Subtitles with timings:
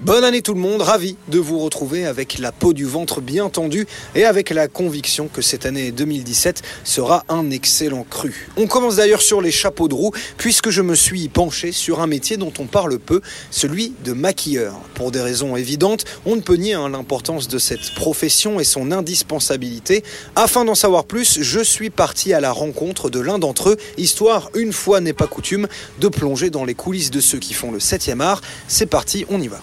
[0.00, 3.48] Bonne année tout le monde, ravi de vous retrouver avec la peau du ventre bien
[3.48, 8.48] tendue et avec la conviction que cette année 2017 sera un excellent cru.
[8.56, 12.08] On commence d'ailleurs sur les chapeaux de roue puisque je me suis penché sur un
[12.08, 13.20] métier dont on parle peu,
[13.52, 14.74] celui de maquilleur.
[14.94, 18.90] Pour des raisons évidentes, on ne peut nier hein, l'importance de cette profession et son
[18.90, 20.02] indispensabilité.
[20.34, 24.50] Afin d'en savoir plus, je suis parti à la rencontre de l'un d'entre eux, histoire,
[24.54, 25.68] une fois n'est pas coutume,
[26.00, 28.40] de plonger dans les coulisses de ceux qui font le 7e art.
[28.66, 29.60] C'est parti, on y va.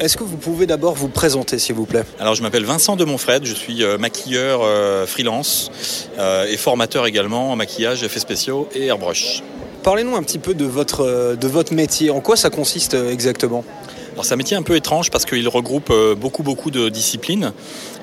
[0.00, 2.04] Est-ce que vous pouvez d'abord vous présenter, s'il vous plaît?
[2.18, 7.06] Alors, je m'appelle Vincent de Montfred, je suis euh, maquilleur euh, freelance euh, et formateur
[7.06, 9.42] également en maquillage, effets spéciaux et airbrush.
[9.82, 12.10] Parlez-nous un petit peu de votre, de votre métier.
[12.10, 13.64] En quoi ça consiste exactement?
[14.12, 17.54] Alors, c'est un métier un peu étrange parce qu'il regroupe euh, beaucoup, beaucoup de disciplines.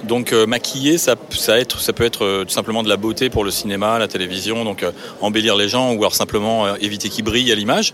[0.03, 3.99] Donc, euh, maquiller, ça, peut être euh, tout simplement de la beauté pour le cinéma,
[3.99, 4.83] la télévision, donc
[5.21, 7.93] embellir les gens ou alors simplement éviter qu'ils brillent à l'image.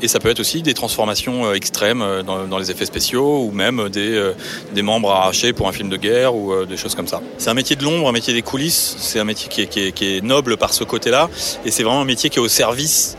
[0.00, 4.82] Et ça peut être aussi des transformations extrêmes dans, les effets spéciaux ou même des,
[4.82, 7.20] membres arrachés pour un film de guerre ou des choses comme ça.
[7.38, 8.96] C'est un métier de l'ombre, un métier des coulisses.
[8.98, 11.28] C'est un métier qui est, noble par ce côté-là.
[11.64, 13.16] Et c'est vraiment un métier qui est au service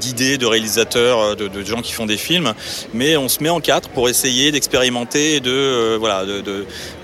[0.00, 2.54] d'idées, de réalisateurs, euh, de, gens qui font des films.
[2.94, 5.98] Mais on se met en quatre pour essayer d'expérimenter euh,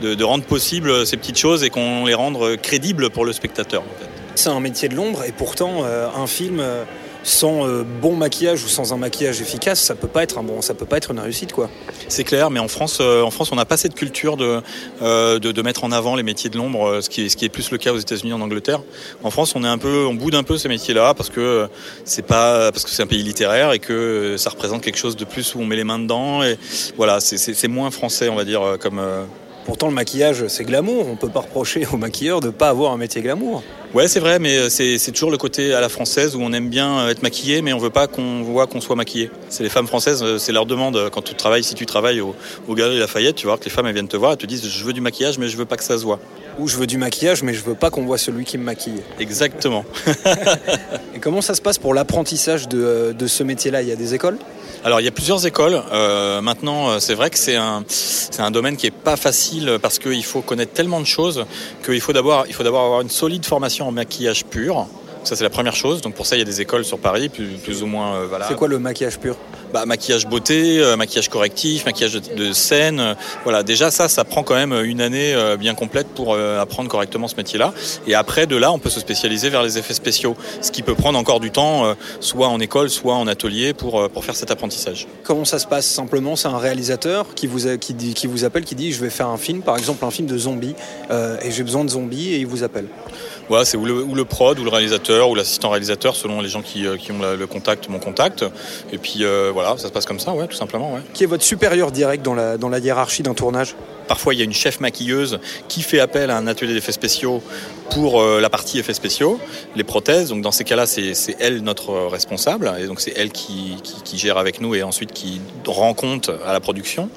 [0.03, 3.83] de, rendre possible ces petites choses et qu'on les rende crédibles pour le spectateur.
[4.35, 6.85] C'est un métier de l'ombre et pourtant euh, un film euh,
[7.25, 10.61] sans euh, bon maquillage ou sans un maquillage efficace, ça peut pas être un bon,
[10.61, 11.71] ça peut pas être une réussite quoi.
[12.09, 14.61] C'est clair, mais en France, euh, en France, on n'a pas cette culture de,
[15.03, 17.45] euh, de, de mettre en avant les métiers de l'ombre, ce qui, est, ce qui
[17.45, 18.81] est plus le cas aux États-Unis, en Angleterre.
[19.23, 21.69] En France, on est un peu, on boude un peu ces métiers-là parce que
[22.05, 25.25] c'est pas, parce que c'est un pays littéraire et que ça représente quelque chose de
[25.25, 26.43] plus où on met les mains dedans.
[26.43, 26.59] Et
[26.97, 29.01] voilà, c'est- moins français, on va dire, comme.
[29.65, 32.97] Pourtant le maquillage c'est glamour, on peut pas reprocher aux maquilleurs de pas avoir un
[32.97, 33.63] métier glamour.
[33.95, 36.71] Ouais, c'est vrai, mais euh, c'est toujours le côté à la française où on aime
[36.71, 39.31] bien euh, être maquillé, mais on veut pas qu'on voit qu'on soit maquillé.
[39.51, 42.35] C'est les femmes françaises, euh, c'est leur demande quand tu travailles, si tu travailles au,
[42.69, 44.67] au Galerie Lafayette, tu vois que les femmes elles viennent te voir, elles te disent
[44.67, 46.21] je veux du maquillage, mais je veux pas que ça se voit.
[46.59, 49.03] Ou je veux du maquillage mais je veux pas qu'on voit celui qui me maquille.
[49.21, 49.85] Exactement.
[51.15, 53.83] Et comment ça se passe pour l'apprentissage de, de ce métier-là?
[53.83, 54.39] Il y a des écoles?
[54.85, 55.81] Alors il y a plusieurs écoles.
[55.93, 59.99] Euh, maintenant, c'est vrai que c'est un, c'est un domaine qui est pas facile parce
[59.99, 61.45] qu'il faut connaître tellement de choses
[61.85, 64.87] qu'il faut d'abord, il faut d'abord avoir une solide formation en maquillage pur.
[65.25, 66.01] Ça c'est la première chose.
[66.01, 68.17] Donc pour ça il y a des écoles sur Paris, plus, ou moins.
[68.17, 68.29] euh.
[68.49, 69.37] C'est quoi le maquillage pur?
[69.73, 73.01] Bah, maquillage beauté, euh, maquillage correctif, maquillage de, de scène.
[73.01, 76.61] euh, voilà, déjà ça, ça prend quand même une année euh, bien complète pour euh,
[76.61, 77.73] apprendre correctement ce métier-là.
[78.07, 80.95] Et après, de là, on peut se spécialiser vers les effets spéciaux, ce qui peut
[80.95, 84.37] prendre encore du temps, euh, soit en école, soit en atelier, pour, euh, pour faire
[84.37, 85.07] cet apprentissage.
[85.25, 88.45] Comment ça se passe Simplement, c'est un réalisateur qui vous, a- qui, dit, qui vous
[88.45, 90.75] appelle, qui dit je vais faire un film, par exemple un film de zombies,
[91.11, 92.87] euh, et j'ai besoin de zombies, et il vous appelle.
[93.49, 96.49] Voilà, c'est ou le, ou le prod, ou le réalisateur, ou l'assistant réalisateur, selon les
[96.49, 98.45] gens qui, euh, qui ont la- le contact, mon contact.
[98.93, 100.95] Et puis euh, voilà, ça se passe comme ça, ouais, tout simplement.
[100.95, 101.01] Ouais.
[101.15, 103.75] Qui est votre supérieur direct dans la, dans la hiérarchie d'un tournage?
[104.09, 107.41] Parfois, il y a une chef maquilleuse qui fait appel à un atelier d'effets spéciaux
[107.91, 109.39] pour euh, la partie effets spéciaux,
[109.77, 110.29] les prothèses.
[110.31, 112.73] Donc, dans ces cas-là, c'est elle notre responsable.
[112.81, 116.31] Et donc, c'est elle qui, qui- qui gère avec nous et ensuite qui rend compte
[116.47, 117.09] à la production.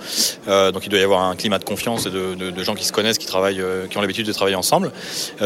[0.47, 2.75] Euh, donc, il doit y avoir un climat de confiance et de, de- de gens
[2.75, 4.91] qui se connaissent, qui, travaillent, euh, qui ont l'habitude de travailler ensemble.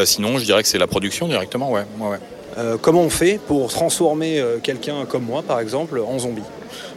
[0.04, 1.84] Sinon, je dirais que c'est la production directement, ouais.
[1.98, 2.18] ouais, ouais.
[2.82, 6.42] Comment on fait pour transformer quelqu'un comme moi, par exemple, en zombie?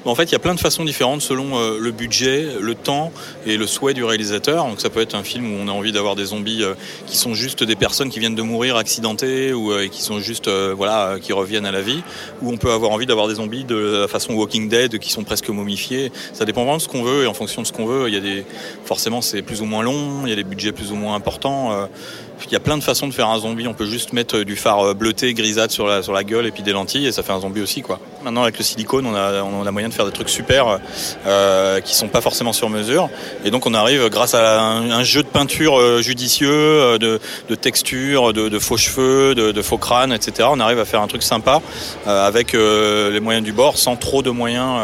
[0.06, 3.14] En fait, il y a plein de façons différentes selon euh, le budget, le temps
[3.46, 4.66] et le souhait du réalisateur.
[4.66, 6.74] Donc ça peut être un film où on a envie d'avoir des zombies euh,
[7.08, 10.50] qui sont juste des personnes qui viennent de mourir accidentées ou euh, qui sont juste
[10.50, 12.04] voilà qui reviennent à la vie.
[12.42, 15.24] Ou on peut avoir envie d'avoir des zombies de la façon Walking Dead qui sont
[15.24, 16.12] presque momifiés.
[16.34, 18.14] Ça dépend vraiment de ce qu'on veut et en fonction de ce qu'on veut, il
[18.14, 18.46] y a des
[18.84, 21.88] forcément c'est plus ou moins long, il y a des budgets plus ou moins importants.
[22.46, 23.68] il y a plein de façons de faire un zombie.
[23.68, 26.64] On peut juste mettre du fard bleuté, grisâtre sur la, sur la gueule et puis
[26.64, 28.00] des lentilles et ça fait un zombie aussi quoi.
[28.22, 30.80] Maintenant avec le silicone, on a, on a moyen faire des trucs super
[31.26, 33.10] euh, qui sont pas forcément sur mesure.
[33.46, 37.20] Et donc on arrive grâce à un, jeu de peinture euh, judicieux, euh, de,
[37.50, 40.50] de texture, de, faux cheveux, de, faux crânes, etc.
[40.52, 41.62] On arrive à faire un truc sympa
[42.06, 44.82] avec les moyens du bord sans trop de moyens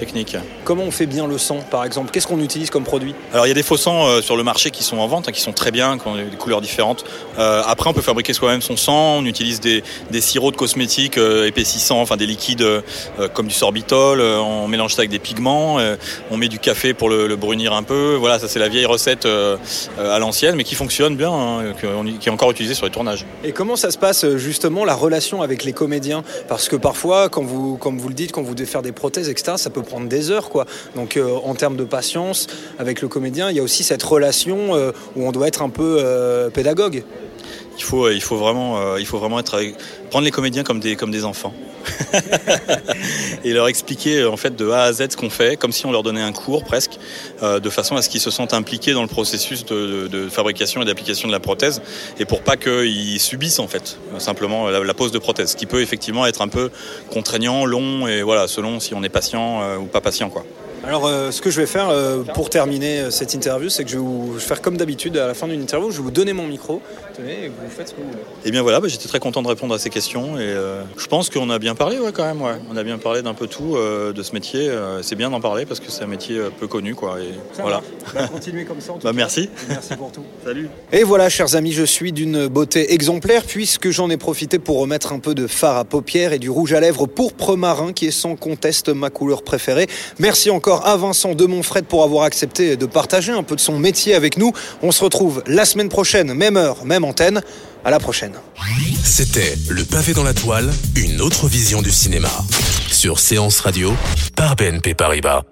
[0.00, 0.36] technique.
[0.64, 2.10] Comment on fait bien le sang, par exemple?
[2.10, 3.14] Qu'est-ce qu'on utilise comme produit?
[3.32, 5.28] Alors, il y a des faux sangs euh, sur le marché qui sont en vente,
[5.28, 7.04] hein, qui sont très bien, qui ont des couleurs différentes.
[7.38, 9.18] Euh, après, on peut fabriquer soi-même son sang.
[9.18, 9.82] On utilise des,
[10.20, 12.66] sirops de cosmétiques euh, épaississants, enfin des liquides
[13.34, 14.20] comme du sorbitol.
[14.20, 15.78] on mélange ça avec des pigments.
[16.30, 18.16] on met du café pour le, brunir un peu.
[18.18, 21.74] Voilà, ça c'est la vieille recette à l'ancienne, mais qui fonctionne bien, hein,
[22.20, 23.26] qui est encore utilisée sur les tournages.
[23.44, 26.22] Et comment ça se passe justement la relation avec les comédiens?
[26.48, 29.28] Parce que parfois, quand vous, comme vous le dites, quand vous devez faire des prothèses,
[29.28, 30.48] etc., ça peut prendre des heures.
[30.48, 30.66] Quoi.
[30.94, 32.46] Donc euh, en termes de patience
[32.78, 35.68] avec le comédien, il y a aussi cette relation euh, où on doit être un
[35.68, 37.02] peu euh, pédagogue.
[37.76, 39.58] Il faut, vraiment être
[40.10, 41.54] prendre les comédiens comme des, comme des enfants
[43.44, 45.92] et leur expliquer en fait de A à Z ce qu'on fait, comme si on
[45.92, 46.98] leur donnait un cours presque,
[47.42, 51.28] de façon à ce qu'ils se sentent impliqués dans le processus de, fabrication et d'application
[51.28, 51.82] de la prothèse,
[52.18, 56.26] et pour pas qu'ils subissent en fait simplement la, pose de prothèse, qui peut effectivement
[56.26, 56.70] être un peu
[57.10, 60.44] contraignant, long et voilà selon si on est patient ou pas patient quoi.
[60.82, 63.90] Alors, euh, ce que je vais faire euh, pour terminer euh, cette interview, c'est que
[63.90, 66.32] je vais, vous, faire comme d'habitude à la fin d'une interview, je vais vous donner
[66.32, 66.80] mon micro.
[67.14, 68.22] Tenez, et vous faites ce que vous voulez.
[68.46, 70.54] Eh bien voilà, bah, j'étais très content de répondre à ces questions et
[70.96, 72.40] je pense qu'on a bien parlé, ouais, quand même.
[72.40, 72.54] Ouais.
[72.72, 74.70] On a bien parlé d'un peu tout de ce métier.
[75.02, 77.20] c'est bien d'en parler parce que c'est un métier peu connu, quoi.
[77.20, 77.82] Et voilà.
[78.14, 78.94] Bah, continuez comme ça.
[79.02, 79.50] bah, merci.
[79.68, 80.24] merci pour tout.
[80.44, 80.68] Salut.
[80.92, 85.12] Et voilà, chers amis, je suis d'une beauté exemplaire puisque j'en ai profité pour remettre
[85.12, 88.12] un peu de fard à paupières et du rouge à lèvres pourpre marin qui est
[88.12, 89.88] sans conteste ma couleur préférée.
[90.18, 93.60] Merci encore à Vincent de mon Fred pour avoir accepté de partager un peu de
[93.60, 94.52] son métier avec nous.
[94.82, 97.42] On se retrouve la semaine prochaine, même heure, même antenne.
[97.82, 98.34] À la prochaine.
[99.02, 102.28] C'était Le pavé dans la toile, une autre vision du cinéma.
[102.90, 103.94] Sur Séance Radio,
[104.36, 105.42] par BNP Paribas.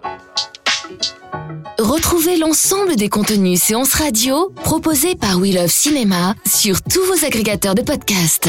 [1.78, 7.74] Retrouvez l'ensemble des contenus Séance Radio proposés par We Love Cinéma sur tous vos agrégateurs
[7.74, 8.48] de podcasts.